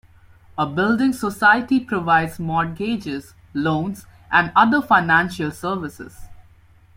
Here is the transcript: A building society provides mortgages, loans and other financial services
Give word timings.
A 0.57 0.65
building 0.65 1.13
society 1.13 1.79
provides 1.79 2.39
mortgages, 2.39 3.35
loans 3.53 4.07
and 4.33 4.51
other 4.55 4.81
financial 4.81 5.51
services 5.51 6.25